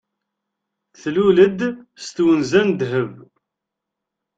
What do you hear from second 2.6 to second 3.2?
n ddheb.